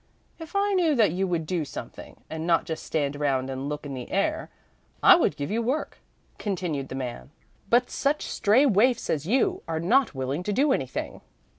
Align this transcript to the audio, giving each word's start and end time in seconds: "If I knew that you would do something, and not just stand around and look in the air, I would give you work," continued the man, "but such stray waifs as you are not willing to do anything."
"If 0.39 0.55
I 0.55 0.73
knew 0.73 0.95
that 0.95 1.11
you 1.11 1.27
would 1.27 1.45
do 1.45 1.63
something, 1.63 2.23
and 2.27 2.47
not 2.47 2.65
just 2.65 2.83
stand 2.87 3.15
around 3.15 3.51
and 3.51 3.69
look 3.69 3.85
in 3.85 3.93
the 3.93 4.09
air, 4.11 4.49
I 5.03 5.15
would 5.15 5.35
give 5.35 5.51
you 5.51 5.61
work," 5.61 5.99
continued 6.39 6.89
the 6.89 6.95
man, 6.95 7.29
"but 7.69 7.91
such 7.91 8.23
stray 8.25 8.65
waifs 8.65 9.11
as 9.11 9.27
you 9.27 9.61
are 9.67 9.79
not 9.79 10.15
willing 10.15 10.41
to 10.41 10.51
do 10.53 10.71
anything." 10.73 11.21